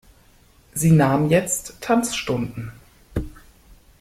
[0.73, 2.71] Sie nahm jetzt Tanzstunden.